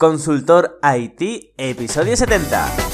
Consultor 0.00 0.80
IT, 0.82 1.52
episodio 1.58 2.16
70. 2.16 2.90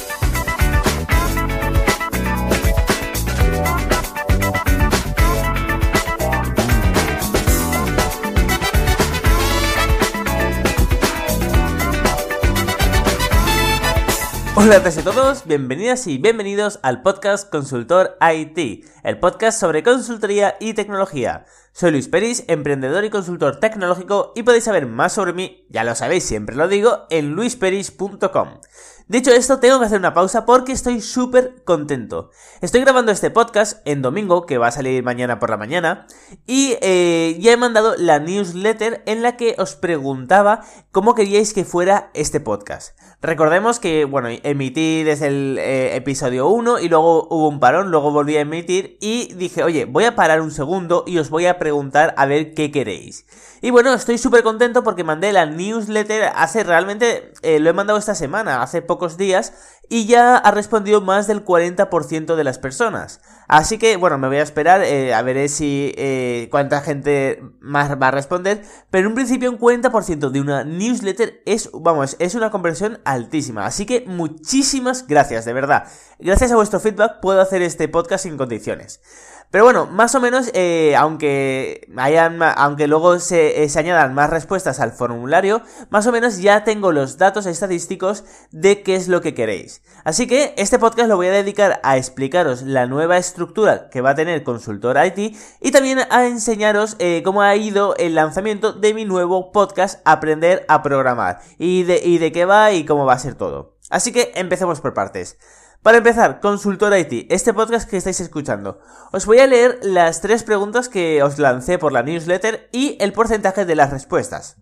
Hola 14.56 14.78
a 14.78 15.02
todos, 15.04 15.46
bienvenidas 15.46 16.08
y 16.08 16.18
bienvenidos 16.18 16.80
al 16.82 17.02
podcast 17.02 17.48
Consultor 17.48 18.18
IT, 18.20 18.84
el 19.04 19.20
podcast 19.20 19.60
sobre 19.60 19.84
consultoría 19.84 20.56
y 20.58 20.74
tecnología. 20.74 21.44
Soy 21.78 21.90
Luis 21.90 22.08
Peris, 22.08 22.42
emprendedor 22.48 23.04
y 23.04 23.10
consultor 23.10 23.60
tecnológico 23.60 24.32
y 24.34 24.44
podéis 24.44 24.64
saber 24.64 24.86
más 24.86 25.12
sobre 25.12 25.34
mí, 25.34 25.66
ya 25.68 25.84
lo 25.84 25.94
sabéis, 25.94 26.24
siempre 26.24 26.56
lo 26.56 26.68
digo, 26.68 27.06
en 27.10 27.32
luisperis.com. 27.32 28.60
Dicho 29.08 29.30
esto, 29.30 29.60
tengo 29.60 29.78
que 29.78 29.84
hacer 29.84 30.00
una 30.00 30.14
pausa 30.14 30.44
porque 30.46 30.72
estoy 30.72 31.00
súper 31.00 31.62
contento. 31.62 32.30
Estoy 32.60 32.80
grabando 32.80 33.12
este 33.12 33.30
podcast 33.30 33.86
en 33.86 34.02
domingo, 34.02 34.46
que 34.46 34.58
va 34.58 34.66
a 34.66 34.72
salir 34.72 35.04
mañana 35.04 35.38
por 35.38 35.48
la 35.48 35.56
mañana, 35.56 36.08
y 36.44 36.76
eh, 36.80 37.36
ya 37.38 37.52
he 37.52 37.56
mandado 37.56 37.94
la 37.96 38.18
newsletter 38.18 39.04
en 39.06 39.22
la 39.22 39.36
que 39.36 39.54
os 39.58 39.76
preguntaba 39.76 40.62
cómo 40.90 41.14
queríais 41.14 41.54
que 41.54 41.64
fuera 41.64 42.10
este 42.14 42.40
podcast. 42.40 42.98
Recordemos 43.22 43.78
que, 43.78 44.06
bueno, 44.06 44.28
emití 44.42 45.04
desde 45.04 45.28
el 45.28 45.58
eh, 45.60 45.94
episodio 45.94 46.48
1 46.48 46.80
y 46.80 46.88
luego 46.88 47.28
hubo 47.30 47.48
un 47.48 47.60
parón, 47.60 47.92
luego 47.92 48.10
volví 48.10 48.36
a 48.36 48.40
emitir 48.40 48.98
y 49.00 49.32
dije, 49.34 49.62
oye, 49.62 49.84
voy 49.84 50.02
a 50.02 50.16
parar 50.16 50.40
un 50.40 50.50
segundo 50.50 51.04
y 51.06 51.18
os 51.18 51.30
voy 51.30 51.46
a 51.46 51.60
preguntar 51.66 52.14
a 52.16 52.26
ver 52.26 52.54
qué 52.54 52.70
queréis. 52.70 53.26
Y 53.60 53.70
bueno, 53.70 53.92
estoy 53.92 54.18
súper 54.18 54.44
contento 54.44 54.84
porque 54.84 55.02
mandé 55.02 55.32
la 55.32 55.46
newsletter 55.46 56.30
hace 56.36 56.62
realmente, 56.62 57.32
eh, 57.42 57.58
lo 57.58 57.70
he 57.70 57.72
mandado 57.72 57.98
esta 57.98 58.14
semana, 58.14 58.62
hace 58.62 58.82
pocos 58.82 59.16
días, 59.16 59.52
y 59.88 60.06
ya 60.06 60.36
ha 60.36 60.50
respondido 60.52 61.00
más 61.00 61.26
del 61.26 61.44
40% 61.44 62.36
de 62.36 62.44
las 62.44 62.60
personas. 62.60 63.20
Así 63.48 63.78
que, 63.78 63.96
bueno, 63.96 64.16
me 64.16 64.28
voy 64.28 64.36
a 64.36 64.42
esperar, 64.44 64.82
eh, 64.82 65.12
a 65.12 65.22
ver 65.22 65.48
si 65.48 65.92
eh, 65.96 66.46
cuánta 66.52 66.82
gente 66.82 67.42
más 67.58 67.90
va 68.00 68.08
a 68.08 68.12
responder, 68.12 68.62
pero 68.90 69.02
en 69.02 69.08
un 69.08 69.14
principio 69.16 69.50
un 69.50 69.58
40% 69.58 70.30
de 70.30 70.40
una 70.40 70.62
newsletter 70.62 71.42
es, 71.46 71.68
vamos, 71.72 72.14
es 72.20 72.36
una 72.36 72.52
conversión 72.52 73.00
altísima. 73.04 73.66
Así 73.66 73.86
que 73.86 74.04
muchísimas 74.06 75.08
gracias, 75.08 75.44
de 75.44 75.52
verdad. 75.52 75.88
Gracias 76.20 76.52
a 76.52 76.56
vuestro 76.56 76.78
feedback 76.78 77.18
puedo 77.20 77.40
hacer 77.40 77.62
este 77.62 77.88
podcast 77.88 78.22
sin 78.22 78.36
condiciones. 78.36 79.00
Pero 79.50 79.64
bueno, 79.64 79.86
más 79.86 80.14
o 80.14 80.20
menos, 80.20 80.50
eh, 80.54 80.94
aunque 80.96 81.88
hayan, 81.96 82.42
aunque 82.42 82.88
luego 82.88 83.18
se, 83.20 83.62
eh, 83.62 83.68
se, 83.68 83.78
añadan 83.78 84.12
más 84.12 84.28
respuestas 84.28 84.80
al 84.80 84.92
formulario, 84.92 85.62
más 85.88 86.06
o 86.06 86.12
menos 86.12 86.38
ya 86.38 86.64
tengo 86.64 86.92
los 86.92 87.16
datos 87.16 87.46
estadísticos 87.46 88.24
de 88.50 88.82
qué 88.82 88.96
es 88.96 89.08
lo 89.08 89.20
que 89.20 89.34
queréis. 89.34 89.82
Así 90.04 90.26
que 90.26 90.52
este 90.56 90.78
podcast 90.78 91.08
lo 91.08 91.16
voy 91.16 91.28
a 91.28 91.32
dedicar 91.32 91.80
a 91.84 91.96
explicaros 91.96 92.62
la 92.62 92.86
nueva 92.86 93.16
estructura 93.18 93.88
que 93.88 94.00
va 94.00 94.10
a 94.10 94.14
tener 94.14 94.42
Consultor 94.42 94.96
IT 95.04 95.36
y 95.60 95.70
también 95.70 96.00
a 96.10 96.26
enseñaros 96.26 96.96
eh, 96.98 97.22
cómo 97.24 97.42
ha 97.42 97.54
ido 97.56 97.96
el 97.96 98.14
lanzamiento 98.14 98.72
de 98.72 98.94
mi 98.94 99.04
nuevo 99.04 99.52
podcast 99.52 100.00
Aprender 100.04 100.64
a 100.68 100.82
Programar 100.82 101.40
y 101.58 101.84
de, 101.84 102.00
y 102.04 102.18
de 102.18 102.32
qué 102.32 102.44
va 102.44 102.72
y 102.72 102.84
cómo 102.84 103.06
va 103.06 103.14
a 103.14 103.18
ser 103.18 103.34
todo. 103.34 103.76
Así 103.90 104.12
que 104.12 104.32
empecemos 104.34 104.80
por 104.80 104.94
partes. 104.94 105.38
Para 105.82 105.98
empezar, 105.98 106.40
Consultor 106.40 106.96
IT, 106.96 107.30
este 107.30 107.54
podcast 107.54 107.88
que 107.88 107.96
estáis 107.96 108.20
escuchando. 108.20 108.80
Os 109.12 109.24
voy 109.24 109.38
a 109.38 109.46
leer 109.46 109.78
las 109.82 110.20
tres 110.20 110.42
preguntas 110.42 110.88
que 110.88 111.22
os 111.22 111.38
lancé 111.38 111.78
por 111.78 111.92
la 111.92 112.02
newsletter 112.02 112.68
y 112.72 112.96
el 113.00 113.12
porcentaje 113.12 113.64
de 113.64 113.76
las 113.76 113.90
respuestas. 113.90 114.56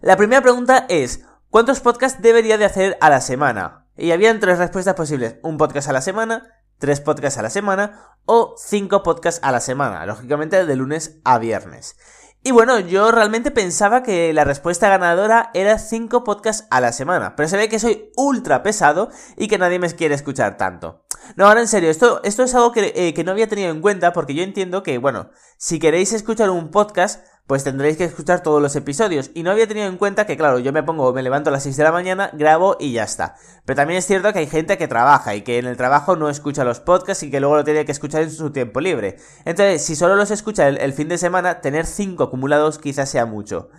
La 0.00 0.16
primera 0.16 0.40
pregunta 0.40 0.86
es, 0.88 1.24
¿cuántos 1.50 1.80
podcasts 1.80 2.22
debería 2.22 2.56
de 2.56 2.64
hacer 2.64 2.96
a 3.00 3.10
la 3.10 3.20
semana? 3.20 3.88
Y 3.96 4.12
habían 4.12 4.40
tres 4.40 4.58
respuestas 4.58 4.94
posibles, 4.94 5.36
un 5.42 5.58
podcast 5.58 5.88
a 5.88 5.92
la 5.92 6.02
semana, 6.02 6.62
tres 6.78 7.00
podcasts 7.00 7.38
a 7.38 7.42
la 7.42 7.50
semana 7.50 8.16
o 8.24 8.54
cinco 8.58 9.02
podcasts 9.02 9.40
a 9.42 9.52
la 9.52 9.60
semana, 9.60 10.06
lógicamente 10.06 10.64
de 10.64 10.76
lunes 10.76 11.20
a 11.24 11.38
viernes. 11.38 11.96
Y 12.44 12.50
bueno, 12.50 12.80
yo 12.80 13.12
realmente 13.12 13.52
pensaba 13.52 14.02
que 14.02 14.32
la 14.32 14.42
respuesta 14.42 14.88
ganadora 14.88 15.50
era 15.54 15.78
5 15.78 16.24
podcasts 16.24 16.66
a 16.70 16.80
la 16.80 16.90
semana, 16.90 17.36
pero 17.36 17.48
se 17.48 17.56
ve 17.56 17.68
que 17.68 17.78
soy 17.78 18.10
ultra 18.16 18.64
pesado 18.64 19.10
y 19.36 19.46
que 19.46 19.58
nadie 19.58 19.78
me 19.78 19.88
quiere 19.94 20.16
escuchar 20.16 20.56
tanto. 20.56 21.04
No, 21.36 21.46
ahora 21.46 21.60
en 21.60 21.68
serio, 21.68 21.88
esto, 21.88 22.20
esto 22.24 22.42
es 22.42 22.52
algo 22.56 22.72
que, 22.72 22.92
eh, 22.96 23.14
que 23.14 23.22
no 23.22 23.30
había 23.30 23.48
tenido 23.48 23.70
en 23.70 23.80
cuenta 23.80 24.12
porque 24.12 24.34
yo 24.34 24.42
entiendo 24.42 24.82
que, 24.82 24.98
bueno, 24.98 25.30
si 25.56 25.78
queréis 25.78 26.12
escuchar 26.12 26.50
un 26.50 26.72
podcast, 26.72 27.24
pues 27.46 27.64
tendréis 27.64 27.96
que 27.96 28.04
escuchar 28.04 28.42
todos 28.42 28.62
los 28.62 28.76
episodios. 28.76 29.30
Y 29.34 29.42
no 29.42 29.50
había 29.50 29.66
tenido 29.66 29.86
en 29.86 29.96
cuenta 29.96 30.26
que, 30.26 30.36
claro, 30.36 30.58
yo 30.58 30.72
me 30.72 30.82
pongo, 30.82 31.12
me 31.12 31.22
levanto 31.22 31.50
a 31.50 31.52
las 31.52 31.64
6 31.64 31.76
de 31.76 31.84
la 31.84 31.92
mañana, 31.92 32.30
grabo 32.32 32.76
y 32.78 32.92
ya 32.92 33.04
está. 33.04 33.34
Pero 33.64 33.76
también 33.76 33.98
es 33.98 34.06
cierto 34.06 34.32
que 34.32 34.40
hay 34.40 34.46
gente 34.46 34.78
que 34.78 34.88
trabaja 34.88 35.34
y 35.34 35.42
que 35.42 35.58
en 35.58 35.66
el 35.66 35.76
trabajo 35.76 36.16
no 36.16 36.28
escucha 36.28 36.64
los 36.64 36.80
podcasts 36.80 37.22
y 37.24 37.30
que 37.30 37.40
luego 37.40 37.56
lo 37.56 37.64
tiene 37.64 37.84
que 37.84 37.92
escuchar 37.92 38.22
en 38.22 38.30
su 38.30 38.52
tiempo 38.52 38.80
libre. 38.80 39.16
Entonces, 39.44 39.84
si 39.84 39.96
solo 39.96 40.16
los 40.16 40.30
escucha 40.30 40.68
el, 40.68 40.92
fin 40.92 41.08
de 41.08 41.18
semana, 41.18 41.60
tener 41.60 41.86
5 41.86 42.24
acumulados 42.24 42.78
quizás 42.78 43.10
sea 43.10 43.26
mucho. 43.26 43.70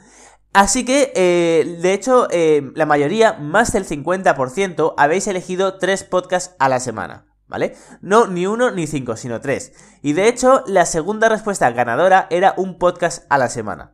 Así 0.54 0.86
que, 0.86 1.12
eh, 1.16 1.80
de 1.82 1.94
hecho, 1.94 2.28
eh, 2.30 2.72
la 2.76 2.86
mayoría, 2.86 3.34
más 3.34 3.72
del 3.74 3.86
50%, 3.86 4.94
habéis 4.98 5.28
elegido 5.28 5.80
3 5.80 6.04
podcasts 6.04 6.56
a 6.60 6.70
la 6.70 6.80
semana. 6.80 7.33
¿Vale? 7.54 7.76
No 8.02 8.26
ni 8.26 8.48
uno 8.48 8.72
ni 8.72 8.88
cinco, 8.88 9.16
sino 9.16 9.40
tres. 9.40 9.74
Y 10.02 10.14
de 10.14 10.28
hecho, 10.28 10.64
la 10.66 10.88
segunda 10.88 11.30
respuesta 11.30 11.70
ganadora 11.70 12.26
era 12.32 12.56
un 12.58 12.80
podcast 12.80 13.26
a 13.30 13.38
la 13.38 13.48
semana. 13.48 13.94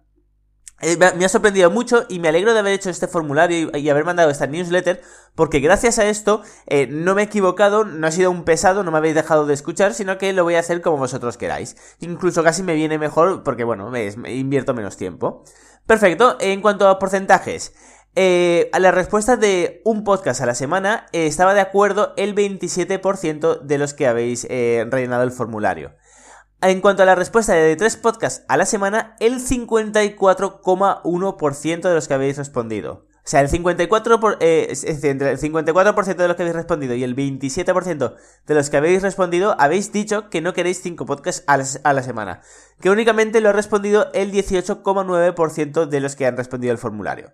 Eh, 0.82 0.98
me 0.98 1.26
ha 1.26 1.30
sorprendido 1.30 1.70
mucho 1.70 2.06
y 2.08 2.20
me 2.20 2.30
alegro 2.30 2.54
de 2.54 2.60
haber 2.60 2.72
hecho 2.72 2.90
este 2.90 3.10
formulario 3.10 3.70
y, 3.78 3.90
haber 3.90 4.06
mandado 4.06 4.30
esta 4.30 4.48
newsletter 4.48 5.02
porque 5.36 5.60
gracias 5.60 6.00
a 6.00 6.08
esto 6.08 6.42
eh, 6.68 6.88
no 6.90 7.16
me 7.16 7.24
he 7.24 7.26
equivocado, 7.26 7.84
no 7.84 8.08
ha 8.08 8.12
sido 8.12 8.32
un 8.32 8.46
pesado, 8.46 8.86
no 8.86 8.92
me 8.92 9.00
habéis 9.00 9.16
dejado 9.16 9.46
de 9.46 9.56
escuchar, 9.56 9.94
sino 9.94 10.18
que 10.18 10.32
lo 10.32 10.46
voy 10.46 10.56
a 10.56 10.60
hacer 10.60 10.80
como 10.80 10.96
vosotros 10.96 11.36
queráis. 11.36 11.76
Incluso 12.00 12.46
casi 12.46 12.64
me 12.64 12.76
viene 12.76 12.98
mejor 12.98 13.44
porque 13.44 13.66
bueno, 13.66 13.92
invierto 14.26 14.74
menos 14.74 14.96
tiempo. 14.96 15.44
Perfecto, 15.86 16.38
en 16.40 16.62
cuanto 16.62 16.88
a 16.88 16.98
porcentajes, 16.98 17.74
eh, 18.16 18.70
a 18.74 18.80
la 18.80 18.92
respuesta 18.92 19.38
de 19.38 19.82
un 19.86 20.04
podcast 20.04 20.42
a 20.42 20.46
la 20.46 20.56
semana 20.56 21.06
eh, 21.14 21.28
estaba 21.28 21.54
de 21.54 21.62
acuerdo 21.62 22.14
el 22.18 22.36
27% 22.36 23.62
de 23.62 23.78
los 23.78 23.94
que 23.94 24.08
habéis 24.08 24.46
eh, 24.50 24.86
rellenado 24.90 25.24
el 25.24 25.32
formulario. 25.32 25.94
En 26.62 26.82
cuanto 26.82 27.04
a 27.04 27.06
la 27.06 27.16
respuesta 27.16 27.54
de 27.54 27.78
tres 27.78 27.96
podcasts 27.96 28.44
a 28.50 28.58
la 28.58 28.66
semana, 28.66 29.16
el 29.20 29.36
54,1% 29.36 31.82
de 31.82 31.94
los 31.94 32.08
que 32.08 32.14
habéis 32.14 32.38
respondido. 32.38 33.06
O 33.20 33.28
sea, 33.30 33.42
el 33.42 33.50
54%, 33.50 34.20
por, 34.20 34.38
es 34.42 34.84
entre 34.84 35.30
el 35.30 35.38
54% 35.38 36.16
de 36.16 36.28
los 36.28 36.36
que 36.36 36.42
habéis 36.42 36.56
respondido 36.56 36.96
y 36.96 37.04
el 37.04 37.16
27% 37.16 38.16
de 38.48 38.56
los 38.56 38.70
que 38.70 38.78
habéis 38.78 39.04
respondido 39.04 39.56
habéis 39.60 39.94
dicho 39.94 40.30
que 40.30 40.42
no 40.42 40.54
queréis 40.54 40.82
5 40.82 41.06
podcasts 41.06 41.44
a 41.46 41.58
la, 41.58 41.66
a 41.84 41.94
la 41.94 42.04
semana. 42.04 42.42
Que 42.82 42.90
únicamente 42.90 43.40
lo 43.40 43.50
ha 43.50 43.54
respondido 43.54 44.12
el 44.14 44.32
18,9% 44.32 45.86
de 45.86 46.00
los 46.00 46.16
que 46.16 46.26
han 46.26 46.38
respondido 46.38 46.74
el 46.74 46.80
formulario. 46.80 47.34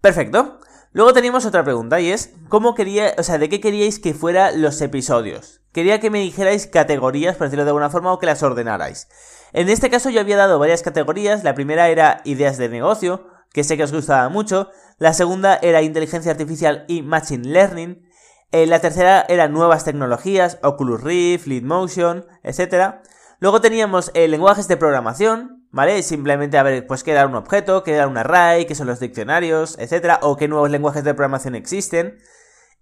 Perfecto. 0.00 0.58
Luego 0.92 1.12
teníamos 1.12 1.46
otra 1.46 1.62
pregunta 1.62 2.00
y 2.00 2.10
es, 2.10 2.32
¿cómo 2.48 2.74
quería, 2.74 3.14
o 3.16 3.22
sea, 3.22 3.38
de 3.38 3.48
qué 3.48 3.60
queríais 3.60 4.00
que 4.00 4.14
fueran 4.14 4.60
los 4.60 4.80
episodios? 4.80 5.60
Quería 5.72 6.00
que 6.00 6.10
me 6.10 6.18
dijerais 6.18 6.66
categorías, 6.66 7.36
por 7.36 7.46
decirlo 7.46 7.64
de 7.64 7.70
alguna 7.70 7.90
forma, 7.90 8.12
o 8.12 8.18
que 8.18 8.26
las 8.26 8.42
ordenarais. 8.42 9.08
En 9.52 9.68
este 9.68 9.88
caso 9.88 10.10
yo 10.10 10.20
había 10.20 10.36
dado 10.36 10.58
varias 10.58 10.82
categorías. 10.82 11.44
La 11.44 11.54
primera 11.54 11.88
era 11.90 12.22
ideas 12.24 12.58
de 12.58 12.68
negocio, 12.68 13.28
que 13.52 13.62
sé 13.62 13.76
que 13.76 13.84
os 13.84 13.92
gustaba 13.92 14.28
mucho. 14.28 14.68
La 14.98 15.12
segunda 15.12 15.56
era 15.62 15.82
inteligencia 15.82 16.32
artificial 16.32 16.84
y 16.88 17.02
machine 17.02 17.48
learning. 17.48 18.02
Eh, 18.50 18.66
la 18.66 18.80
tercera 18.80 19.24
era 19.28 19.46
nuevas 19.46 19.84
tecnologías, 19.84 20.58
Oculus 20.62 21.02
Rift, 21.02 21.46
Motion, 21.62 22.26
etc. 22.42 22.96
Luego 23.38 23.60
teníamos 23.60 24.10
eh, 24.14 24.26
lenguajes 24.26 24.66
de 24.66 24.76
programación, 24.76 25.59
¿Vale? 25.72 26.02
Simplemente 26.02 26.58
a 26.58 26.64
ver, 26.64 26.86
pues 26.86 27.06
era 27.06 27.26
un 27.26 27.36
objeto, 27.36 27.84
era 27.86 28.08
un 28.08 28.18
array, 28.18 28.66
qué 28.66 28.74
son 28.74 28.88
los 28.88 28.98
diccionarios, 28.98 29.78
etcétera, 29.78 30.18
o 30.22 30.36
qué 30.36 30.48
nuevos 30.48 30.70
lenguajes 30.70 31.04
de 31.04 31.14
programación 31.14 31.54
existen. 31.54 32.18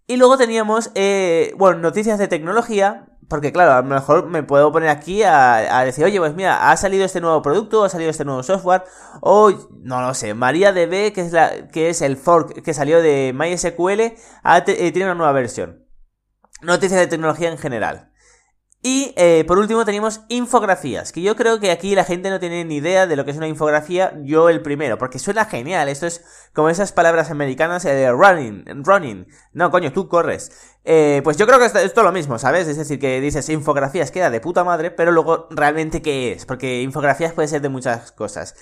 Y 0.06 0.16
luego 0.16 0.38
teníamos, 0.38 0.90
eh, 0.94 1.52
bueno, 1.58 1.80
noticias 1.80 2.18
de 2.18 2.28
tecnología, 2.28 3.08
porque 3.28 3.52
claro, 3.52 3.72
a 3.72 3.82
lo 3.82 3.88
mejor 3.88 4.26
me 4.26 4.42
puedo 4.42 4.72
poner 4.72 4.88
aquí 4.88 5.22
a, 5.22 5.82
decir, 5.84 6.02
oye, 6.02 6.18
pues 6.18 6.34
mira, 6.34 6.70
ha 6.70 6.76
salido 6.78 7.04
este 7.04 7.20
nuevo 7.20 7.42
producto, 7.42 7.84
ha 7.84 7.90
salido 7.90 8.10
este 8.10 8.24
nuevo 8.24 8.42
software, 8.42 8.84
o 9.20 9.50
no 9.82 10.00
lo 10.00 10.14
sé, 10.14 10.32
MariaDB, 10.32 11.12
que 11.12 11.20
es, 11.20 11.32
la, 11.32 11.68
que 11.68 11.90
es 11.90 12.00
el 12.00 12.16
fork 12.16 12.62
que 12.62 12.72
salió 12.72 13.02
de 13.02 13.34
MySQL, 13.34 14.00
eh, 14.00 14.14
tiene 14.64 15.04
una 15.04 15.14
nueva 15.14 15.32
versión. 15.32 15.86
Noticias 16.62 16.98
de 16.98 17.06
tecnología 17.06 17.50
en 17.50 17.58
general. 17.58 18.07
Y 18.90 19.12
eh, 19.16 19.44
por 19.46 19.58
último 19.58 19.84
tenemos 19.84 20.22
infografías, 20.28 21.12
que 21.12 21.20
yo 21.20 21.36
creo 21.36 21.60
que 21.60 21.70
aquí 21.70 21.94
la 21.94 22.04
gente 22.04 22.30
no 22.30 22.40
tiene 22.40 22.64
ni 22.64 22.76
idea 22.76 23.06
de 23.06 23.16
lo 23.16 23.26
que 23.26 23.32
es 23.32 23.36
una 23.36 23.46
infografía, 23.46 24.18
yo 24.22 24.48
el 24.48 24.62
primero, 24.62 24.96
porque 24.96 25.18
suena 25.18 25.44
genial, 25.44 25.90
esto 25.90 26.06
es 26.06 26.24
como 26.54 26.70
esas 26.70 26.92
palabras 26.92 27.30
americanas 27.30 27.82
de 27.82 28.04
eh, 28.04 28.12
running, 28.12 28.64
running, 28.82 29.28
no 29.52 29.70
coño, 29.70 29.92
tú 29.92 30.08
corres. 30.08 30.78
Eh, 30.86 31.20
pues 31.22 31.36
yo 31.36 31.46
creo 31.46 31.58
que 31.58 31.66
esto, 31.66 31.78
es 31.80 31.94
lo 31.94 32.12
mismo, 32.12 32.38
¿sabes? 32.38 32.66
Es 32.66 32.78
decir, 32.78 32.98
que 32.98 33.20
dices 33.20 33.50
infografías 33.50 34.10
queda 34.10 34.30
de 34.30 34.40
puta 34.40 34.64
madre, 34.64 34.90
pero 34.90 35.12
luego 35.12 35.48
realmente 35.50 36.00
qué 36.00 36.32
es, 36.32 36.46
porque 36.46 36.80
infografías 36.80 37.34
puede 37.34 37.48
ser 37.48 37.60
de 37.60 37.68
muchas 37.68 38.10
cosas. 38.12 38.54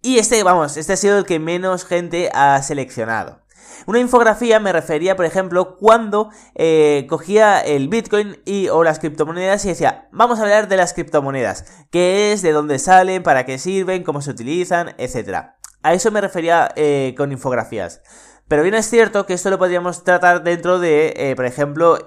Y 0.00 0.18
este, 0.18 0.44
vamos, 0.44 0.76
este 0.76 0.92
ha 0.92 0.96
sido 0.96 1.18
el 1.18 1.24
que 1.24 1.40
menos 1.40 1.84
gente 1.84 2.30
ha 2.32 2.62
seleccionado. 2.62 3.41
Una 3.86 3.98
infografía 3.98 4.60
me 4.60 4.72
refería, 4.72 5.16
por 5.16 5.24
ejemplo, 5.24 5.76
cuando 5.76 6.30
eh, 6.54 7.06
cogía 7.08 7.60
el 7.60 7.88
Bitcoin 7.88 8.40
y 8.44 8.68
o 8.68 8.84
las 8.84 8.98
criptomonedas 8.98 9.64
y 9.64 9.68
decía, 9.68 10.08
vamos 10.12 10.38
a 10.38 10.42
hablar 10.42 10.68
de 10.68 10.76
las 10.76 10.92
criptomonedas, 10.92 11.64
qué 11.90 12.32
es, 12.32 12.42
de 12.42 12.52
dónde 12.52 12.78
salen, 12.78 13.22
para 13.22 13.44
qué 13.44 13.58
sirven, 13.58 14.04
cómo 14.04 14.22
se 14.22 14.30
utilizan, 14.30 14.94
etc. 14.98 15.54
A 15.82 15.94
eso 15.94 16.10
me 16.10 16.20
refería 16.20 16.70
eh, 16.76 17.14
con 17.16 17.32
infografías. 17.32 18.02
Pero 18.48 18.62
bien 18.62 18.74
es 18.74 18.88
cierto 18.88 19.26
que 19.26 19.34
esto 19.34 19.50
lo 19.50 19.58
podríamos 19.58 20.04
tratar 20.04 20.44
dentro 20.44 20.78
de, 20.78 21.14
eh, 21.16 21.34
por 21.36 21.46
ejemplo, 21.46 21.98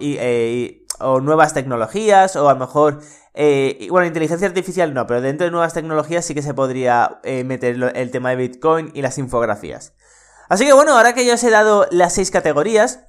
o 1.00 1.20
nuevas 1.20 1.54
tecnologías, 1.54 2.36
o 2.36 2.48
a 2.48 2.54
lo 2.54 2.60
mejor 2.60 3.02
bueno, 3.90 4.08
inteligencia 4.08 4.48
artificial 4.48 4.94
no, 4.94 5.08
pero 5.08 5.20
dentro 5.20 5.44
de 5.44 5.52
nuevas 5.52 5.74
tecnologías 5.74 6.24
sí 6.24 6.34
que 6.34 6.42
se 6.42 6.54
podría 6.54 7.20
meter 7.24 7.92
el 7.96 8.12
tema 8.12 8.30
de 8.30 8.36
Bitcoin 8.38 8.92
y 8.94 9.02
las 9.02 9.18
infografías. 9.18 9.94
Así 10.50 10.66
que 10.66 10.74
bueno, 10.74 10.96
ahora 10.96 11.14
que 11.14 11.26
ya 11.26 11.34
os 11.34 11.44
he 11.44 11.50
dado 11.50 11.88
las 11.92 12.14
seis 12.14 12.32
categorías, 12.32 13.00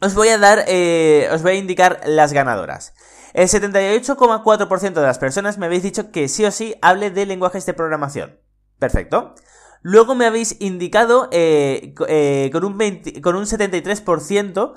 os 0.00 0.14
voy 0.14 0.28
a 0.28 0.38
dar, 0.38 0.64
eh, 0.66 1.28
os 1.32 1.42
voy 1.42 1.52
a 1.52 1.56
indicar 1.56 2.00
las 2.06 2.32
ganadoras. 2.32 2.94
El 3.34 3.48
78,4% 3.48 4.92
de 4.94 5.02
las 5.02 5.18
personas 5.18 5.58
me 5.58 5.66
habéis 5.66 5.82
dicho 5.82 6.10
que 6.10 6.28
sí 6.28 6.44
o 6.44 6.50
sí 6.50 6.74
hable 6.80 7.10
de 7.10 7.26
lenguajes 7.26 7.66
de 7.66 7.74
programación. 7.74 8.40
Perfecto. 8.78 9.34
Luego 9.82 10.14
me 10.14 10.26
habéis 10.26 10.56
indicado 10.60 11.28
eh, 11.32 11.94
eh, 12.08 12.50
con, 12.52 12.64
un 12.64 12.78
con 13.22 13.36
un 13.36 13.44
73% 13.44 14.74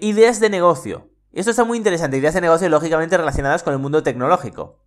ideas 0.00 0.40
de 0.40 0.50
negocio. 0.50 1.08
Y 1.32 1.40
esto 1.40 1.50
está 1.50 1.64
muy 1.64 1.78
interesante, 1.78 2.16
ideas 2.16 2.34
de 2.34 2.40
negocio 2.40 2.68
lógicamente 2.68 3.16
relacionadas 3.16 3.62
con 3.62 3.72
el 3.72 3.78
mundo 3.78 4.02
tecnológico. 4.02 4.82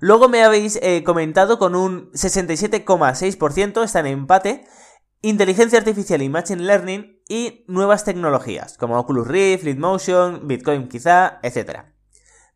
Luego 0.00 0.28
me 0.28 0.42
habéis 0.42 0.78
comentado 1.04 1.58
con 1.58 1.74
un 1.74 2.10
67,6%, 2.12 3.82
está 3.82 4.00
en 4.00 4.06
empate, 4.06 4.66
inteligencia 5.22 5.78
artificial 5.78 6.22
y 6.22 6.28
machine 6.28 6.62
learning 6.62 7.22
y 7.28 7.64
nuevas 7.68 8.04
tecnologías, 8.04 8.76
como 8.78 8.98
Oculus 8.98 9.26
Rift, 9.26 9.64
Motion, 9.76 10.46
Bitcoin 10.46 10.88
quizá, 10.88 11.40
etc. 11.42 11.84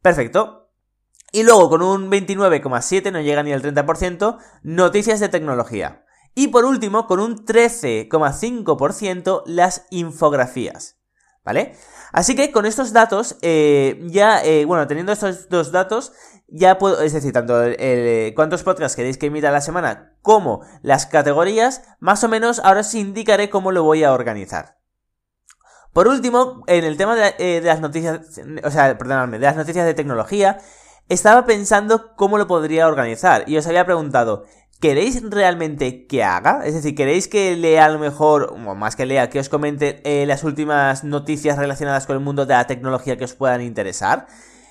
Perfecto. 0.03 0.71
Y 1.33 1.43
luego 1.43 1.71
con 1.71 1.83
un 1.83 2.11
29,7, 2.11 3.13
no 3.13 3.21
llega 3.21 3.43
ni 3.43 3.53
al 3.53 3.63
30%, 3.63 4.39
noticias 4.63 5.21
de 5.21 5.29
tecnología. 5.29 6.05
Y 6.35 6.49
por 6.49 6.65
último, 6.65 7.07
con 7.07 7.21
un 7.21 7.45
13,5% 7.45 9.43
las 9.47 9.87
infografías. 9.91 11.00
¿Vale? 11.51 11.75
Así 12.13 12.37
que 12.37 12.53
con 12.53 12.65
estos 12.65 12.93
datos, 12.93 13.37
eh, 13.43 14.01
ya, 14.07 14.41
eh, 14.45 14.65
bueno, 14.65 14.87
teniendo 14.87 15.11
estos 15.11 15.49
dos 15.49 15.73
datos, 15.73 16.13
ya 16.47 16.79
puedo, 16.79 17.03
es 17.03 17.13
decir, 17.13 17.33
tanto 17.33 17.61
eh, 17.65 18.33
cuántos 18.37 18.63
podcasts 18.63 18.95
queréis 18.95 19.19
que 19.19 19.27
emita 19.27 19.51
la 19.51 19.61
semana 19.61 20.15
como 20.23 20.61
las 20.83 21.07
categorías, 21.07 21.83
más 21.99 22.23
o 22.23 22.29
menos 22.29 22.61
ahora 22.61 22.83
os 22.83 22.95
indicaré 22.95 23.51
cómo 23.51 23.73
lo 23.73 23.83
voy 23.83 24.05
a 24.05 24.13
organizar. 24.13 24.79
Por 25.93 26.07
último, 26.07 26.63
en 26.69 26.85
el 26.85 26.97
tema 26.97 27.17
de, 27.17 27.61
las 27.65 27.81
noticias, 27.81 28.21
o 28.63 28.71
sea, 28.71 28.97
perdonadme, 28.97 29.41
de 29.41 29.47
las 29.47 29.57
noticias 29.57 29.85
de 29.85 29.95
tecnología, 29.95 30.59
estaba 31.09 31.47
pensando 31.47 32.15
cómo 32.15 32.39
lo 32.39 32.47
podría 32.47 32.87
organizar 32.87 33.43
y 33.49 33.57
os 33.57 33.67
había 33.67 33.85
preguntado, 33.85 34.45
¿Queréis 34.81 35.23
realmente 35.29 36.07
que 36.07 36.25
haga? 36.25 36.63
Es 36.65 36.73
decir, 36.73 36.95
¿queréis 36.95 37.29
que 37.29 37.55
lea 37.55 37.85
a 37.85 37.91
lo 37.91 37.99
mejor, 37.99 38.55
o 38.55 38.75
más 38.75 38.97
que 38.97 39.05
lea, 39.05 39.29
que 39.29 39.39
os 39.39 39.51
comente 39.51 40.01
eh, 40.05 40.25
las 40.25 40.43
últimas 40.43 41.05
noticias 41.05 41.59
relacionadas 41.59 42.07
con 42.07 42.17
el 42.17 42.23
mundo 42.23 42.47
de 42.47 42.55
la 42.55 42.67
tecnología 42.67 43.19
que 43.19 43.25
os 43.25 43.35
puedan 43.35 43.61
interesar? 43.61 44.27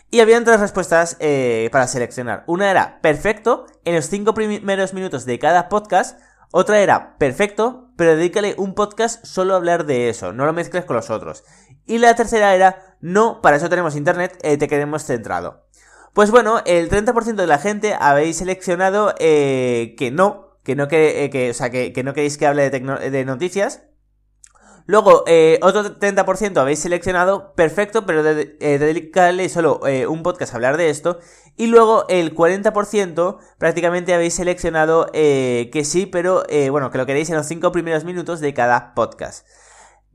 Y 0.10 0.22
habían 0.22 0.46
tres 0.46 0.60
respuestas 0.60 1.16
eh, 1.20 1.70
para 1.72 1.86
seleccionar. 1.86 2.44
Una 2.48 2.72
era 2.72 3.00
perfecto 3.02 3.68
en 3.86 3.94
los 3.94 4.10
cinco 4.10 4.34
primeros 4.34 4.96
minutos 4.96 5.26
de 5.26 5.38
cada 5.38 5.70
podcast. 5.70 6.20
Otra 6.52 6.80
era 6.80 7.16
perfecto, 7.20 7.92
pero 7.96 8.16
dedícale 8.16 8.56
un 8.58 8.74
podcast 8.74 9.24
solo 9.24 9.54
a 9.54 9.58
hablar 9.58 9.86
de 9.86 10.10
eso, 10.10 10.34
no 10.34 10.48
lo 10.48 10.54
mezcles 10.54 10.86
con 10.86 10.96
los 10.96 11.12
otros. 11.12 11.44
Y 11.86 12.00
la 12.00 12.16
tercera 12.16 12.56
era 12.56 12.98
no, 13.00 13.42
para 13.42 13.58
eso 13.58 13.70
tenemos 13.70 13.96
internet, 13.96 14.40
eh, 14.42 14.58
te 14.58 14.68
queremos 14.68 15.06
centrado. 15.06 15.69
Pues 16.14 16.32
bueno, 16.32 16.62
el 16.66 16.90
30% 16.90 17.36
de 17.36 17.48
la 17.48 17.60
gente 17.60 17.96
habéis 18.00 18.38
seleccionado 18.38 19.14
eh, 19.20 19.96
que 19.98 20.12
no, 20.12 20.58
que 20.64 20.76
no, 20.76 20.88
que, 20.88 21.26
eh, 21.26 21.50
o 21.50 21.54
sea, 21.54 21.70
que, 21.70 22.02
no 22.04 22.14
queréis 22.14 22.38
que 22.38 22.48
hable 22.48 22.70
de, 22.70 23.26
noticias. 23.26 23.84
Luego, 24.86 25.24
eh, 25.28 25.60
otro 25.62 26.00
30% 26.00 26.58
habéis 26.58 26.80
seleccionado 26.80 27.54
perfecto, 27.54 28.08
pero 28.08 28.24
de, 28.24 28.58
dedicarle 28.60 29.48
solo 29.50 29.82
un 30.10 30.24
podcast 30.24 30.54
a 30.54 30.56
hablar 30.56 30.78
de 30.78 30.90
esto. 30.90 31.20
Y 31.56 31.68
luego 31.68 32.06
el 32.10 32.34
40% 32.34 33.38
prácticamente 33.60 34.16
habéis 34.16 34.34
seleccionado 34.34 35.12
que 35.12 35.82
sí, 35.86 36.08
pero 36.08 36.44
bueno, 36.72 36.90
que 36.90 36.98
lo 36.98 37.06
queréis 37.06 37.30
en 37.30 37.36
los 37.36 37.46
5 37.46 37.72
primeros 37.72 38.04
minutos 38.04 38.40
de 38.40 38.54
cada 38.56 38.96
podcast 38.96 39.46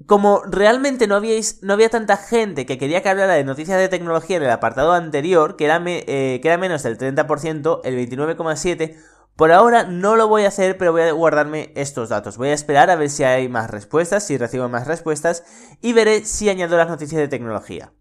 como 0.07 0.43
realmente 0.45 1.07
no, 1.07 1.17
habíais, 1.17 1.63
no 1.63 1.73
había 1.73 1.89
tanta 1.89 2.17
gente 2.17 2.67
que 2.67 2.79
quería 2.79 3.03
que 3.03 3.09
hablara 3.09 3.35
de 3.35 3.45
noticias 3.45 3.79
de 3.79 3.89
tecnología 3.89 4.37
en 4.37 4.43
el 4.43 4.51
apartado 4.51 4.93
anterior, 4.93 5.57
que 5.57 5.65
era, 5.65 5.83
eh, 5.87 6.41
que 6.43 6.49
era 6.49 6.59
menos 6.59 6.83
del 6.83 6.99
30%, 6.99 7.81
el 7.85 7.97
29,7%, 7.97 8.97
por 9.37 9.51
ahora 9.51 9.83
no 9.83 10.15
lo 10.15 10.29
voy 10.29 10.45
a 10.45 10.49
hacer, 10.49 10.79
pero 10.79 10.93
voy 10.93 11.03
a 11.03 11.13
guardarme 11.13 11.73
estos 11.75 12.09
datos. 12.09 12.37
Voy 12.37 12.51
a 12.51 12.55
esperar 12.55 12.91
a 12.91 12.97
ver 12.97 13.11
si 13.11 13.25
hay 13.25 13.49
más 13.49 13.69
respuestas, 13.69 14.25
si 14.25 14.39
recibo 14.39 14.69
más 14.69 14.87
respuestas, 14.87 15.43
y 15.81 15.93
veré 15.93 16.25
si 16.25 16.49
añado 16.49 16.77
las 16.77 16.89
noticias 16.89 17.21
de 17.21 17.27
tecnología. 17.27 17.93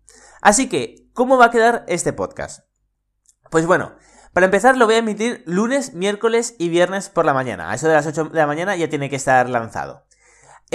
Así 0.41 0.69
que, 0.69 1.07
¿cómo 1.13 1.37
va 1.37 1.45
a 1.45 1.51
quedar 1.51 1.85
este 1.87 2.13
podcast? 2.13 2.65
Pues 3.49 3.65
bueno, 3.65 3.93
para 4.33 4.45
empezar 4.45 4.77
lo 4.77 4.85
voy 4.85 4.95
a 4.95 4.99
emitir 4.99 5.43
lunes, 5.45 5.93
miércoles 5.93 6.55
y 6.59 6.69
viernes 6.69 7.09
por 7.09 7.25
la 7.25 7.33
mañana. 7.33 7.71
A 7.71 7.75
eso 7.75 7.87
de 7.87 7.93
las 7.93 8.05
8 8.05 8.25
de 8.25 8.37
la 8.37 8.47
mañana 8.47 8.75
ya 8.75 8.89
tiene 8.89 9.09
que 9.09 9.15
estar 9.15 9.49
lanzado. 9.49 10.05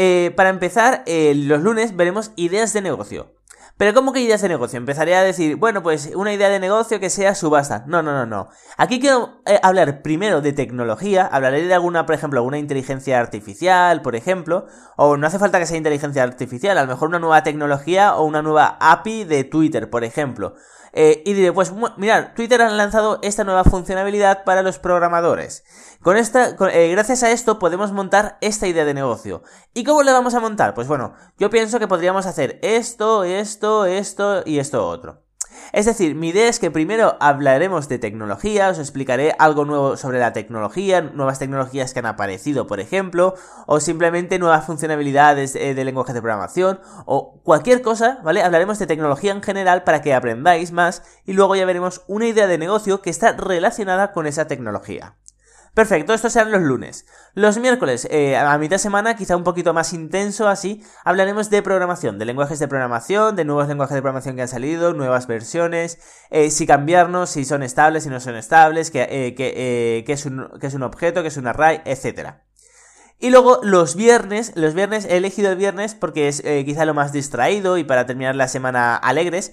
Eh, 0.00 0.32
para 0.36 0.50
empezar, 0.50 1.02
eh, 1.06 1.34
los 1.34 1.60
lunes 1.60 1.96
veremos 1.96 2.30
ideas 2.36 2.72
de 2.72 2.82
negocio. 2.82 3.34
Pero 3.76 3.94
¿cómo 3.94 4.12
que 4.12 4.20
ideas 4.20 4.40
de 4.40 4.48
negocio? 4.48 4.76
Empezaré 4.76 5.16
a 5.16 5.24
decir, 5.24 5.56
bueno, 5.56 5.82
pues 5.82 6.12
una 6.14 6.32
idea 6.32 6.48
de 6.48 6.60
negocio 6.60 7.00
que 7.00 7.10
sea 7.10 7.34
subasta. 7.34 7.82
No, 7.88 8.00
no, 8.00 8.12
no, 8.12 8.24
no. 8.24 8.48
Aquí 8.76 9.00
quiero 9.00 9.42
eh, 9.44 9.58
hablar 9.60 10.02
primero 10.02 10.40
de 10.40 10.52
tecnología. 10.52 11.26
Hablaré 11.26 11.66
de 11.66 11.74
alguna, 11.74 12.06
por 12.06 12.14
ejemplo, 12.14 12.38
alguna 12.38 12.58
inteligencia 12.58 13.18
artificial, 13.18 14.00
por 14.00 14.14
ejemplo. 14.14 14.66
O 14.96 15.16
no 15.16 15.26
hace 15.26 15.40
falta 15.40 15.58
que 15.58 15.66
sea 15.66 15.76
inteligencia 15.76 16.22
artificial, 16.22 16.78
a 16.78 16.82
lo 16.82 16.88
mejor 16.88 17.08
una 17.08 17.18
nueva 17.18 17.42
tecnología 17.42 18.14
o 18.14 18.22
una 18.22 18.40
nueva 18.40 18.76
API 18.78 19.24
de 19.24 19.42
Twitter, 19.42 19.90
por 19.90 20.04
ejemplo. 20.04 20.54
Eh, 21.00 21.22
y 21.24 21.32
diré, 21.32 21.52
pues 21.52 21.72
mirad, 21.96 22.34
Twitter 22.34 22.60
ha 22.60 22.70
lanzado 22.70 23.20
esta 23.22 23.44
nueva 23.44 23.62
funcionalidad 23.62 24.42
para 24.42 24.62
los 24.62 24.80
programadores. 24.80 25.62
Con 26.02 26.16
esta, 26.16 26.56
eh, 26.72 26.90
gracias 26.90 27.22
a 27.22 27.30
esto 27.30 27.60
podemos 27.60 27.92
montar 27.92 28.36
esta 28.40 28.66
idea 28.66 28.84
de 28.84 28.94
negocio. 28.94 29.44
¿Y 29.74 29.84
cómo 29.84 30.02
le 30.02 30.10
vamos 30.10 30.34
a 30.34 30.40
montar? 30.40 30.74
Pues 30.74 30.88
bueno, 30.88 31.14
yo 31.38 31.50
pienso 31.50 31.78
que 31.78 31.86
podríamos 31.86 32.26
hacer 32.26 32.58
esto, 32.62 33.22
esto, 33.22 33.86
esto 33.86 34.42
y 34.44 34.58
esto 34.58 34.88
otro. 34.88 35.27
Es 35.72 35.86
decir, 35.86 36.14
mi 36.14 36.28
idea 36.28 36.48
es 36.48 36.58
que 36.58 36.70
primero 36.70 37.16
hablaremos 37.20 37.88
de 37.88 37.98
tecnología, 37.98 38.70
os 38.70 38.78
explicaré 38.78 39.34
algo 39.38 39.64
nuevo 39.64 39.96
sobre 39.96 40.18
la 40.18 40.32
tecnología, 40.32 41.02
nuevas 41.02 41.38
tecnologías 41.38 41.92
que 41.92 41.98
han 41.98 42.06
aparecido, 42.06 42.66
por 42.66 42.80
ejemplo, 42.80 43.34
o 43.66 43.80
simplemente 43.80 44.38
nuevas 44.38 44.64
funcionalidades 44.64 45.52
de, 45.52 45.74
de 45.74 45.84
lenguaje 45.84 46.12
de 46.12 46.22
programación, 46.22 46.80
o 47.04 47.40
cualquier 47.42 47.82
cosa, 47.82 48.20
¿vale? 48.22 48.42
Hablaremos 48.42 48.78
de 48.78 48.86
tecnología 48.86 49.32
en 49.32 49.42
general 49.42 49.84
para 49.84 50.00
que 50.00 50.14
aprendáis 50.14 50.72
más 50.72 51.02
y 51.26 51.34
luego 51.34 51.54
ya 51.54 51.66
veremos 51.66 52.02
una 52.06 52.26
idea 52.26 52.46
de 52.46 52.58
negocio 52.58 53.02
que 53.02 53.10
está 53.10 53.32
relacionada 53.32 54.12
con 54.12 54.26
esa 54.26 54.46
tecnología. 54.46 55.16
Perfecto, 55.78 56.12
estos 56.12 56.32
serán 56.32 56.50
los 56.50 56.62
lunes. 56.62 57.06
Los 57.34 57.56
miércoles, 57.58 58.08
eh, 58.10 58.36
a 58.36 58.58
mitad 58.58 58.74
de 58.74 58.78
semana, 58.80 59.14
quizá 59.14 59.36
un 59.36 59.44
poquito 59.44 59.72
más 59.72 59.92
intenso, 59.92 60.48
así, 60.48 60.82
hablaremos 61.04 61.50
de 61.50 61.62
programación, 61.62 62.18
de 62.18 62.24
lenguajes 62.24 62.58
de 62.58 62.66
programación, 62.66 63.36
de 63.36 63.44
nuevos 63.44 63.68
lenguajes 63.68 63.94
de 63.94 64.02
programación 64.02 64.34
que 64.34 64.42
han 64.42 64.48
salido, 64.48 64.92
nuevas 64.92 65.28
versiones, 65.28 66.00
eh, 66.30 66.50
si 66.50 66.66
cambiarnos, 66.66 67.30
si 67.30 67.44
son 67.44 67.62
estables, 67.62 68.02
si 68.02 68.10
no 68.10 68.18
son 68.18 68.34
estables, 68.34 68.90
que, 68.90 69.06
eh, 69.08 70.04
es, 70.04 70.26
un, 70.26 70.48
es 70.60 70.74
un 70.74 70.82
objeto, 70.82 71.22
que 71.22 71.28
es 71.28 71.36
un 71.36 71.46
array, 71.46 71.80
etc. 71.84 72.30
Y 73.20 73.30
luego 73.30 73.60
los 73.62 73.94
viernes, 73.94 74.50
los 74.56 74.74
viernes 74.74 75.04
he 75.04 75.16
elegido 75.18 75.52
el 75.52 75.58
viernes 75.58 75.94
porque 75.94 76.26
es 76.26 76.42
quizá 76.42 76.86
lo 76.86 76.94
más 76.94 77.12
distraído 77.12 77.78
y 77.78 77.84
para 77.84 78.04
terminar 78.04 78.34
la 78.34 78.48
semana 78.48 78.96
alegres, 78.96 79.52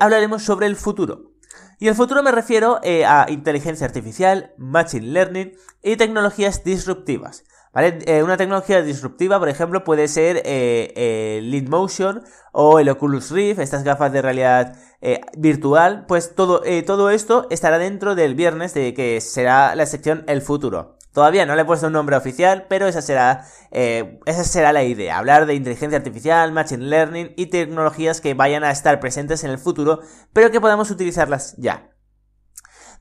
hablaremos 0.00 0.42
sobre 0.42 0.66
el 0.66 0.74
futuro. 0.74 1.35
Y 1.78 1.88
el 1.88 1.94
futuro 1.94 2.22
me 2.22 2.32
refiero 2.32 2.80
eh, 2.82 3.04
a 3.04 3.26
inteligencia 3.28 3.86
artificial, 3.86 4.54
machine 4.56 5.06
learning 5.06 5.52
y 5.82 5.96
tecnologías 5.96 6.64
disruptivas. 6.64 7.44
¿Vale? 7.76 7.98
Eh, 8.06 8.22
una 8.22 8.38
tecnología 8.38 8.80
disruptiva, 8.80 9.38
por 9.38 9.50
ejemplo, 9.50 9.84
puede 9.84 10.08
ser 10.08 10.40
eh, 10.46 11.36
el 11.36 11.68
Motion 11.68 12.22
o 12.52 12.78
el 12.78 12.88
Oculus 12.88 13.30
Rift, 13.30 13.60
estas 13.60 13.84
gafas 13.84 14.10
de 14.14 14.22
realidad 14.22 14.78
eh, 15.02 15.20
virtual. 15.36 16.06
Pues 16.08 16.34
todo, 16.34 16.62
todo 16.86 17.10
esto 17.10 17.46
estará 17.50 17.76
dentro 17.76 18.14
del 18.14 18.34
viernes 18.34 18.72
de 18.72 18.94
que 18.94 19.20
será 19.20 19.74
la 19.74 19.84
sección 19.84 20.24
El 20.26 20.40
Futuro. 20.40 20.95
Todavía 21.16 21.46
no 21.46 21.56
le 21.56 21.62
he 21.62 21.64
puesto 21.64 21.86
un 21.86 21.94
nombre 21.94 22.14
oficial, 22.14 22.66
pero 22.68 22.86
esa 22.86 23.00
será, 23.00 23.46
esa 23.70 24.44
será 24.44 24.74
la 24.74 24.84
idea. 24.84 25.16
Hablar 25.16 25.46
de 25.46 25.54
inteligencia 25.54 25.96
artificial, 25.96 26.52
machine 26.52 26.84
learning 26.84 27.32
y 27.38 27.46
tecnologías 27.46 28.20
que 28.20 28.34
vayan 28.34 28.64
a 28.64 28.70
estar 28.70 29.00
presentes 29.00 29.42
en 29.42 29.50
el 29.50 29.58
futuro, 29.58 30.00
pero 30.34 30.50
que 30.50 30.60
podamos 30.60 30.90
utilizarlas 30.90 31.54
ya. 31.56 31.88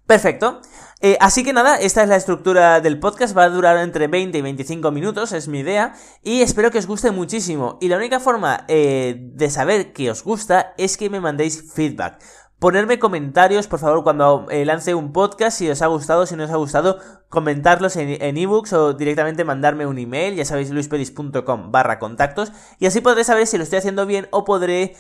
Perfecto. 0.07 0.61
Eh, 1.01 1.17
así 1.19 1.43
que 1.43 1.51
nada, 1.51 1.75
esta 1.77 2.03
es 2.03 2.09
la 2.09 2.15
estructura 2.15 2.79
del 2.79 2.99
podcast, 2.99 3.35
va 3.37 3.43
a 3.43 3.49
durar 3.49 3.77
entre 3.77 4.07
20 4.07 4.37
y 4.37 4.41
25 4.41 4.91
minutos, 4.91 5.33
es 5.33 5.47
mi 5.47 5.59
idea, 5.59 5.93
y 6.23 6.41
espero 6.41 6.71
que 6.71 6.77
os 6.77 6.87
guste 6.87 7.11
muchísimo. 7.11 7.77
Y 7.81 7.89
la 7.89 7.97
única 7.97 8.21
forma 8.21 8.63
eh, 8.69 9.17
de 9.19 9.49
saber 9.49 9.91
que 9.91 10.09
os 10.09 10.23
gusta 10.23 10.73
es 10.77 10.95
que 10.95 11.09
me 11.09 11.19
mandéis 11.19 11.73
feedback. 11.73 12.23
Ponerme 12.59 12.99
comentarios, 12.99 13.67
por 13.67 13.79
favor, 13.79 14.03
cuando 14.03 14.47
eh, 14.49 14.65
lance 14.65 14.95
un 14.95 15.11
podcast, 15.11 15.57
si 15.57 15.69
os 15.69 15.81
ha 15.81 15.87
gustado, 15.87 16.25
si 16.25 16.35
no 16.35 16.45
os 16.45 16.51
ha 16.51 16.55
gustado, 16.55 16.99
comentarlos 17.29 17.95
en 17.97 18.37
ebooks 18.37 18.73
o 18.73 18.93
directamente 18.93 19.43
mandarme 19.43 19.85
un 19.85 19.97
email, 19.97 20.35
ya 20.35 20.45
sabéis, 20.45 20.71
luispedis.com 20.71 21.71
barra 21.71 21.99
contactos, 21.99 22.53
y 22.79 22.85
así 22.85 23.01
podré 23.01 23.23
saber 23.23 23.45
si 23.45 23.57
lo 23.57 23.63
estoy 23.63 23.79
haciendo 23.79 24.05
bien 24.05 24.27
o 24.31 24.45
podré 24.45 24.95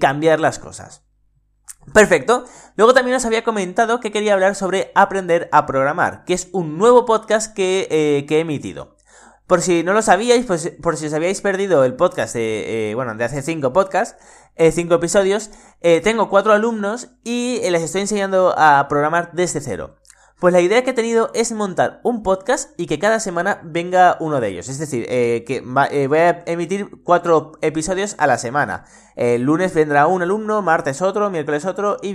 cambiar 0.00 0.38
las 0.38 0.58
cosas. 0.58 1.08
Perfecto. 1.92 2.44
Luego 2.76 2.94
también 2.94 3.16
os 3.16 3.24
había 3.24 3.44
comentado 3.44 4.00
que 4.00 4.12
quería 4.12 4.34
hablar 4.34 4.54
sobre 4.54 4.92
aprender 4.94 5.48
a 5.52 5.66
programar, 5.66 6.24
que 6.24 6.34
es 6.34 6.48
un 6.52 6.78
nuevo 6.78 7.04
podcast 7.04 7.54
que, 7.54 7.88
eh, 7.90 8.26
he 8.28 8.40
emitido. 8.40 8.97
Por 9.48 9.60
si 9.60 9.82
no 9.82 9.94
lo 9.94 10.02
sabíais, 10.02 10.46
pues 10.46 10.72
por 10.80 10.96
si 10.96 11.06
os 11.06 11.12
habíais 11.12 11.40
perdido 11.40 11.84
el 11.84 11.96
podcast 11.96 12.34
de, 12.34 12.90
eh, 12.90 12.94
bueno, 12.94 13.16
de 13.16 13.24
hace 13.24 13.42
cinco 13.42 13.72
podcasts, 13.72 14.16
eh, 14.54 14.70
cinco 14.70 14.94
episodios, 14.94 15.50
tengo 16.04 16.28
cuatro 16.28 16.52
alumnos 16.52 17.08
y 17.24 17.60
les 17.70 17.82
estoy 17.82 18.02
enseñando 18.02 18.54
a 18.56 18.86
programar 18.88 19.30
desde 19.32 19.60
cero. 19.60 19.96
Pues 20.40 20.54
la 20.54 20.60
idea 20.60 20.84
que 20.84 20.90
he 20.90 20.94
tenido 20.94 21.32
es 21.34 21.50
montar 21.50 21.98
un 22.04 22.22
podcast 22.22 22.70
y 22.78 22.86
que 22.86 23.00
cada 23.00 23.18
semana 23.18 23.60
venga 23.64 24.16
uno 24.20 24.40
de 24.40 24.46
ellos. 24.46 24.68
Es 24.68 24.78
decir, 24.78 25.04
eh, 25.08 25.42
que 25.44 25.64
eh, 25.90 26.06
voy 26.06 26.18
a 26.18 26.44
emitir 26.46 27.02
cuatro 27.02 27.52
episodios 27.60 28.14
a 28.18 28.28
la 28.28 28.38
semana. 28.38 28.84
El 29.16 29.42
lunes 29.42 29.74
vendrá 29.74 30.06
un 30.06 30.22
alumno, 30.22 30.62
martes 30.62 31.02
otro, 31.02 31.28
miércoles 31.30 31.64
otro 31.64 31.96
y, 32.02 32.14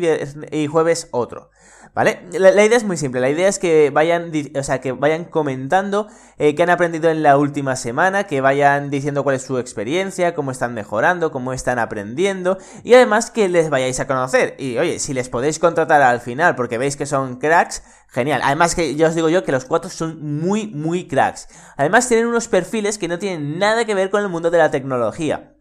y 0.58 0.68
jueves 0.68 1.10
otro. 1.12 1.50
¿Vale? 1.96 2.24
La, 2.32 2.66
idea 2.66 2.76
es 2.76 2.84
muy 2.84 2.98
simple, 2.98 3.22
la 3.22 3.30
idea 3.30 3.48
es 3.48 3.60
que 3.60 3.92
vayan, 3.92 4.32
o 4.56 4.64
sea, 4.64 4.82
que 4.82 4.94
vayan 4.94 5.26
comentando 5.26 6.08
eh, 6.40 6.56
qué 6.56 6.64
han 6.64 6.72
aprendido 6.72 7.12
en 7.12 7.22
la 7.22 7.38
última 7.38 7.76
semana, 7.76 8.24
que 8.24 8.42
vayan 8.42 8.90
diciendo 8.90 9.24
cuál 9.24 9.36
es 9.36 9.44
su 9.44 9.60
experiencia, 9.60 10.34
cómo 10.34 10.50
están 10.50 10.74
mejorando, 10.74 11.32
cómo 11.32 11.54
están 11.54 11.78
aprendiendo 11.78 12.58
y 12.84 12.96
además 12.96 13.30
que 13.30 13.48
les 13.48 13.70
vayáis 13.70 14.00
a 14.00 14.08
conocer. 14.08 14.56
Y 14.58 14.80
oye, 14.80 14.98
si 14.98 15.14
les 15.14 15.30
podéis 15.30 15.60
contratar 15.60 16.02
al 16.02 16.20
final 16.20 16.56
porque 16.56 16.80
veis 16.80 16.98
que 16.98 17.06
son 17.06 17.36
cracks, 17.38 17.84
genial. 18.08 18.42
Además 18.44 18.74
que 18.74 18.96
ya 18.96 19.10
os 19.10 19.16
digo 19.16 19.30
yo 19.30 19.44
que 19.44 19.52
los 19.52 19.66
cuatro 19.66 19.92
son 19.92 20.20
muy, 20.40 20.66
muy 20.66 21.08
cracks. 21.08 21.48
Además 21.78 22.08
tienen 22.08 22.26
unos 22.26 22.48
perfiles 22.48 22.98
que 22.98 23.08
no 23.08 23.20
tienen 23.20 23.60
nada 23.60 23.86
que 23.86 23.94
ver 23.94 24.10
con 24.10 24.24
el 24.24 24.30
mundo 24.30 24.50
de 24.50 24.58
la 24.58 24.72
tecnología. 24.72 25.53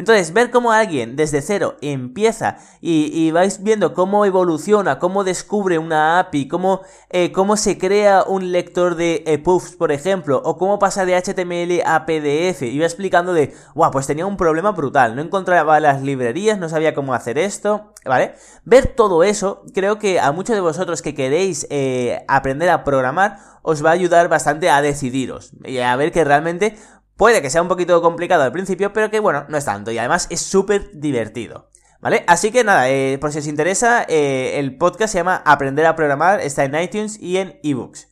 Entonces, 0.00 0.32
ver 0.32 0.50
cómo 0.50 0.72
alguien 0.72 1.14
desde 1.14 1.42
cero 1.42 1.76
empieza 1.82 2.56
y, 2.80 3.30
vais 3.32 3.62
viendo 3.62 3.92
cómo 3.92 4.24
evoluciona, 4.24 4.98
cómo 4.98 5.24
descubre 5.24 5.76
una 5.76 6.18
API, 6.18 6.48
cómo, 6.48 6.80
eh, 7.10 7.32
cómo 7.32 7.58
se 7.58 7.76
crea 7.76 8.24
un 8.26 8.50
lector 8.50 8.94
de 8.94 9.22
EPUBs, 9.26 9.76
por 9.76 9.92
ejemplo, 9.92 10.40
o 10.42 10.56
cómo 10.56 10.78
pasa 10.78 11.04
de 11.04 11.16
HTML 11.16 11.82
a 11.84 12.06
PDF, 12.06 12.62
y 12.62 12.78
va 12.78 12.86
explicando 12.86 13.34
de, 13.34 13.52
guau, 13.74 13.90
pues 13.90 14.06
tenía 14.06 14.24
un 14.24 14.38
problema 14.38 14.72
brutal, 14.72 15.14
no 15.16 15.20
encontraba 15.20 15.78
las 15.80 16.00
librerías, 16.00 16.58
no 16.58 16.70
sabía 16.70 16.94
cómo 16.94 17.12
hacer 17.12 17.36
esto, 17.36 17.92
¿vale? 18.06 18.32
Ver 18.64 18.86
todo 18.86 19.22
eso, 19.22 19.64
creo 19.74 19.98
que 19.98 20.18
a 20.18 20.32
muchos 20.32 20.56
de 20.56 20.62
vosotros 20.62 21.02
que 21.02 21.14
queréis 21.14 21.66
eh, 21.68 22.24
aprender 22.26 22.70
a 22.70 22.84
programar, 22.84 23.36
os 23.62 23.84
va 23.84 23.90
a 23.90 23.92
ayudar 23.92 24.30
bastante 24.30 24.70
a 24.70 24.80
decidiros 24.80 25.52
y 25.64 25.78
a 25.78 25.94
ver 25.96 26.12
que 26.12 26.24
realmente 26.24 26.78
Puede 27.20 27.42
que 27.42 27.50
sea 27.50 27.60
un 27.60 27.68
poquito 27.68 28.00
complicado 28.00 28.44
al 28.44 28.50
principio, 28.50 28.94
pero 28.94 29.10
que 29.10 29.20
bueno, 29.20 29.44
no 29.50 29.58
es 29.58 29.66
tanto. 29.66 29.90
Y 29.90 29.98
además 29.98 30.26
es 30.30 30.40
súper 30.40 30.90
divertido. 30.94 31.68
¿Vale? 32.00 32.24
Así 32.26 32.50
que 32.50 32.64
nada, 32.64 32.88
eh, 32.88 33.18
por 33.20 33.30
si 33.30 33.40
os 33.40 33.46
interesa, 33.46 34.06
eh, 34.08 34.58
el 34.58 34.78
podcast 34.78 35.12
se 35.12 35.18
llama 35.18 35.42
Aprender 35.44 35.84
a 35.84 35.96
Programar, 35.96 36.40
está 36.40 36.64
en 36.64 36.74
iTunes 36.76 37.20
y 37.20 37.36
en 37.36 37.60
eBooks. 37.62 38.08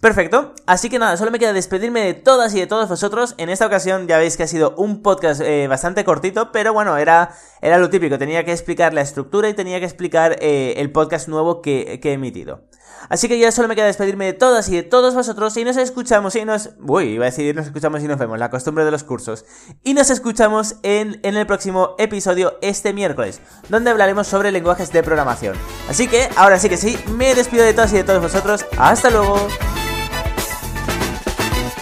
Perfecto, 0.00 0.54
así 0.66 0.88
que 0.88 1.00
nada, 1.00 1.16
solo 1.16 1.32
me 1.32 1.40
queda 1.40 1.52
despedirme 1.52 2.02
de 2.02 2.14
todas 2.14 2.54
y 2.54 2.60
de 2.60 2.68
todos 2.68 2.88
vosotros. 2.88 3.34
En 3.38 3.48
esta 3.48 3.66
ocasión 3.66 4.06
ya 4.06 4.18
veis 4.18 4.36
que 4.36 4.44
ha 4.44 4.46
sido 4.46 4.76
un 4.76 5.02
podcast 5.02 5.40
eh, 5.40 5.66
bastante 5.66 6.04
cortito, 6.04 6.52
pero 6.52 6.72
bueno, 6.72 6.96
era, 6.96 7.34
era 7.60 7.78
lo 7.78 7.90
típico, 7.90 8.18
tenía 8.18 8.44
que 8.44 8.52
explicar 8.52 8.94
la 8.94 9.00
estructura 9.00 9.48
y 9.48 9.54
tenía 9.54 9.80
que 9.80 9.86
explicar 9.86 10.36
el 10.40 10.92
podcast 10.92 11.26
nuevo 11.26 11.60
que, 11.60 11.98
que, 12.00 12.10
he 12.10 12.12
emitido. 12.12 12.68
Así 13.08 13.28
que 13.28 13.38
ya 13.38 13.52
solo 13.52 13.68
me 13.68 13.76
queda 13.76 13.86
despedirme 13.86 14.26
de 14.26 14.32
todas 14.32 14.68
y 14.68 14.76
de 14.76 14.82
todos 14.82 15.14
vosotros 15.14 15.56
y 15.56 15.64
nos 15.64 15.76
escuchamos 15.76 16.34
y 16.36 16.44
nos... 16.44 16.70
Uy, 16.86 17.04
iba 17.10 17.26
a 17.26 17.30
decir 17.30 17.54
nos 17.54 17.66
escuchamos 17.66 18.02
y 18.02 18.08
nos 18.08 18.18
vemos, 18.18 18.38
la 18.38 18.50
costumbre 18.50 18.84
de 18.84 18.90
los 18.90 19.04
cursos. 19.04 19.44
Y 19.82 19.94
nos 19.94 20.10
escuchamos 20.10 20.76
en, 20.82 21.20
en 21.22 21.36
el 21.36 21.46
próximo 21.46 21.94
episodio 21.98 22.58
este 22.62 22.92
miércoles, 22.92 23.40
donde 23.68 23.90
hablaremos 23.90 24.26
sobre 24.26 24.50
lenguajes 24.50 24.92
de 24.92 25.02
programación. 25.02 25.56
Así 25.88 26.08
que, 26.08 26.28
ahora 26.36 26.58
sí 26.58 26.68
que 26.68 26.76
sí, 26.76 26.98
me 27.16 27.34
despido 27.34 27.64
de 27.64 27.74
todas 27.74 27.92
y 27.92 27.96
de 27.96 28.04
todos 28.04 28.22
vosotros. 28.22 28.64
Hasta 28.78 29.10
luego. 29.10 29.36